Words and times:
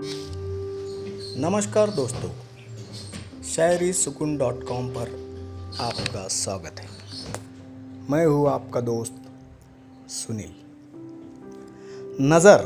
नमस्कार 0.00 1.90
दोस्तों, 1.90 2.28
शायरी 3.44 3.92
सुकून 3.92 4.36
डॉट 4.38 4.62
कॉम 4.68 4.88
पर 4.88 5.10
आपका 5.80 6.26
स्वागत 6.28 6.80
है। 6.80 6.88
मैं 8.10 8.24
हूँ 8.26 8.48
आपका 8.48 8.80
दोस्त 8.80 9.20
सुनील। 10.10 10.54
नज़र। 12.24 12.64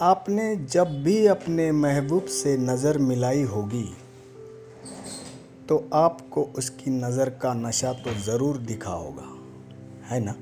आपने 0.00 0.54
जब 0.56 1.02
भी 1.04 1.26
अपने 1.26 1.70
महबूब 1.74 2.24
से 2.32 2.56
नज़र 2.56 2.98
मिलाई 2.98 3.42
होगी 3.44 3.84
तो 5.68 5.88
आपको 5.94 6.42
उसकी 6.58 6.90
नज़र 6.90 7.30
का 7.42 7.54
नशा 7.56 7.92
तो 7.92 8.14
ज़रूर 8.22 8.56
दिखा 8.56 8.92
होगा, 8.92 9.28
है 10.06 10.20
ना? 10.20 10.34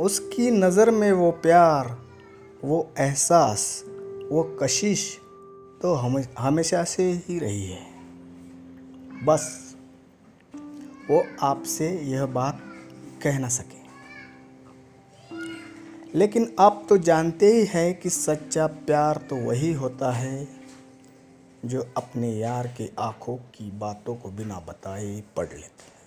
उसकी 0.00 0.50
नज़र 0.50 0.90
में 0.90 1.12
वो 1.12 1.30
प्यार, 1.30 1.98
वो 2.64 2.92
एहसास, 2.98 3.84
वो 4.32 4.58
कशिश 4.62 5.18
तो 5.82 5.94
हम, 5.94 6.24
हमेशा 6.38 6.84
से 6.84 7.12
ही 7.28 7.38
रही 7.38 7.66
है। 7.66 7.86
बस 9.24 9.76
वो 11.10 11.24
आपसे 11.42 11.90
यह 12.00 12.26
बात 12.26 12.60
कह 13.22 13.38
ना 13.38 13.48
सके। 13.48 13.78
लेकिन 16.14 16.56
आप 16.60 16.86
तो 16.88 16.98
जानते 16.98 17.52
ही 17.52 17.64
हैं 17.64 18.00
कि 18.00 18.10
सच्चा 18.10 18.66
प्यार 18.66 19.16
तो 19.16 19.36
वही 19.36 19.72
होता 19.72 20.12
है 20.12 20.48
जो 21.64 21.86
अपने 21.96 22.32
यार 22.32 22.66
के 22.66 22.90
आँखों 22.98 23.36
की 23.36 23.70
बातों 23.70 24.16
को 24.16 24.30
बिना 24.30 24.60
बताए 24.60 25.22
पढ़ 25.36 25.48
लेते 25.48 25.84
हैं। 25.84 25.97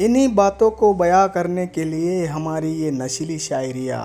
इन्हीं 0.00 0.28
बातों 0.34 0.70
को 0.70 0.92
बयां 0.94 1.28
करने 1.28 1.66
के 1.66 1.84
लिए 1.84 2.26
हमारी 2.26 2.68
ये 2.72 2.90
नशीली 2.90 3.38
शायरिया 3.38 3.98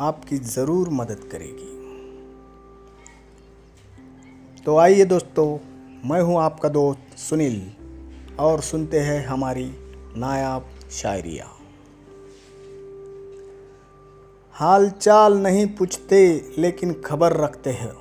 आपकी 0.00 0.36
ज़रूर 0.36 0.88
मदद 0.90 1.20
करेगी। 1.32 1.68
तो 4.66 4.76
आइए 4.76 5.04
दोस्तों, 5.04 5.58
मैं 6.04 6.20
हूँ 6.22 6.40
आपका 6.40 6.68
दोस्त 6.68 7.16
सुनील 7.18 7.60
और 8.40 8.60
सुनते 8.60 9.00
हैं 9.00 9.26
हमारी 9.26 9.70
नायाब 10.16 10.66
शायरिया। 10.92 11.46
हाल 14.54 14.90
चाल 14.90 15.38
नहीं 15.38 15.66
पूछते, 15.66 16.20
लेकिन 16.58 16.92
खबर 17.04 17.36
रखते 17.36 17.70
हैं। 17.72 17.92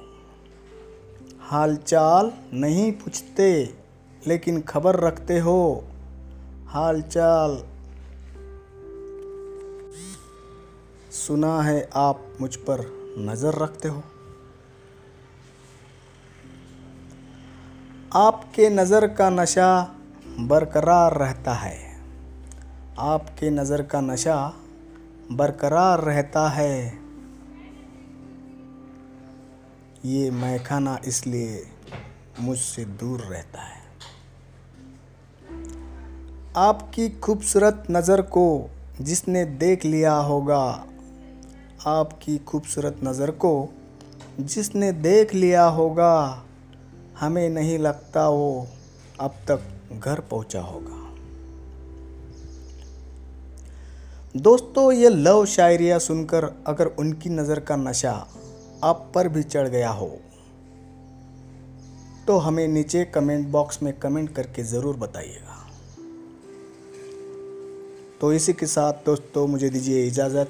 हाल 1.41 1.75
चाल 1.77 2.31
नहीं 2.53 2.91
पूछते, 2.93 3.51
लेकिन 4.27 4.61
खबर 4.61 4.99
रखते 4.99 5.39
हो 5.39 5.83
हाल 6.69 7.01
चाल 7.01 7.63
सुना 11.11 11.61
है 11.61 11.89
आप 11.95 12.37
मुझ 12.41 12.55
पर 12.55 12.81
नज़र 13.17 13.53
रखते 13.53 13.87
हो। 13.87 14.03
आपके 18.15 18.69
नज़र 18.69 19.07
का 19.07 19.29
नशा 19.29 19.95
बरकरार 20.39 21.17
रहता 21.17 21.53
है। 21.53 21.97
आपके 22.99 23.49
नज़र 23.49 23.83
का 23.83 24.01
नशा 24.01 24.53
बरकरार 25.31 26.01
रहता 26.01 26.47
है। 26.49 26.99
ये 30.05 30.31
मैखाना 30.31 30.99
इसलिए 31.05 31.67
मुझसे 32.39 32.85
दूर 32.85 33.19
रहता 33.19 33.61
है। 33.61 33.88
आपकी 36.57 37.07
खूबसूरत 37.19 37.83
नज़र 37.91 38.21
को 38.27 38.69
जिसने 39.01 39.43
देख 39.45 39.83
लिया 39.85 40.13
होगा, 40.13 40.61
आपकी 41.87 42.37
खूबसूरत 42.39 42.99
नज़र 43.03 43.31
को 43.33 43.51
जिसने 44.39 44.91
देख 44.93 45.33
लिया 45.33 45.63
होगा, 45.65 46.43
हमें 47.19 47.49
नहीं 47.49 47.77
लगता 47.79 48.27
वो 48.29 48.67
अब 49.19 49.35
तक 49.47 49.61
घर 49.93 50.19
पहुँचा 50.21 50.61
होगा। 50.61 50.97
दोस्तों, 54.35 54.91
ये 54.91 55.09
लव 55.09 55.45
शायरिया 55.47 55.99
सुनकर 55.99 56.51
अगर 56.67 56.87
उनकी 56.99 57.29
नज़र 57.29 57.59
का 57.59 57.75
नशा 57.75 58.13
आप 58.83 59.09
पर 59.15 59.27
भी 59.27 59.43
चढ़ 59.43 59.67
गया 59.67 59.89
हो 59.91 60.11
तो 62.27 62.37
हमें 62.39 62.67
नीचे 62.67 63.05
कमेंट 63.05 63.47
बॉक्स 63.47 63.81
में 63.83 63.93
कमेंट 63.93 64.33
करके 64.35 64.63
ज़रूर 64.65 64.97
बताइएगा। 64.97 65.58
तो 68.21 68.33
इसी 68.33 68.53
के 68.53 68.65
साथ 68.65 68.93
दोस्तों, 68.93 69.47
मुझे 69.47 69.69
दीजिए 69.69 70.07
इजाज़त। 70.07 70.49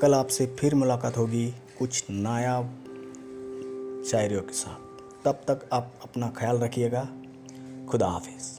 कल 0.00 0.14
आपसे 0.14 0.46
फिर 0.46 0.74
मुलाकात 0.74 1.16
होगी 1.16 1.54
कुछ 1.78 2.04
नायाब 2.10 2.84
शायरियों 4.10 4.40
के 4.40 4.52
साथ। 4.52 4.78
तब 5.24 5.34
तक 5.50 5.68
आप 5.72 5.94
अपना 6.02 6.32
ख्याल 6.38 6.58
रखिएगा। 6.58 7.08
खुदा 7.90 8.06
हाफिज़। 8.06 8.57